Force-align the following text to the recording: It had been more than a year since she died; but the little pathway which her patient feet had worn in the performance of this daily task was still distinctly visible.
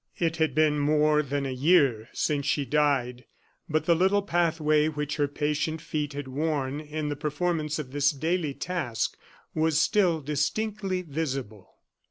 It 0.17 0.37
had 0.37 0.55
been 0.55 0.79
more 0.79 1.21
than 1.21 1.45
a 1.45 1.51
year 1.53 2.09
since 2.11 2.47
she 2.47 2.65
died; 2.65 3.25
but 3.69 3.85
the 3.85 3.93
little 3.93 4.23
pathway 4.23 4.87
which 4.87 5.17
her 5.17 5.27
patient 5.27 5.79
feet 5.79 6.13
had 6.13 6.27
worn 6.27 6.79
in 6.79 7.09
the 7.09 7.15
performance 7.15 7.77
of 7.77 7.91
this 7.91 8.09
daily 8.09 8.55
task 8.55 9.15
was 9.53 9.77
still 9.79 10.19
distinctly 10.21 11.03
visible. 11.03 11.75